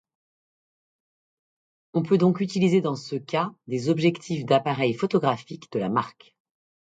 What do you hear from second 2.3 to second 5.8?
peut utiliser dans ce cas des objectifs d'appareils photographiques de